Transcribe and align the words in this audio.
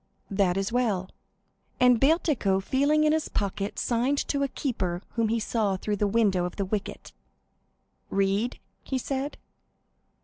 "That 0.31 0.57
is 0.57 0.71
well." 0.71 1.09
And 1.79 1.99
Bertuccio, 1.99 2.59
feeling 2.59 3.03
in 3.03 3.13
his 3.13 3.29
pocket, 3.29 3.77
signed 3.77 4.17
to 4.29 4.41
a 4.41 4.47
keeper 4.47 5.03
whom 5.09 5.27
he 5.27 5.39
saw 5.39 5.77
through 5.77 5.97
the 5.97 6.07
window 6.07 6.43
of 6.45 6.55
the 6.55 6.65
wicket. 6.65 7.11
"Read?" 8.09 8.57
he 8.81 8.97
said. 8.97 9.37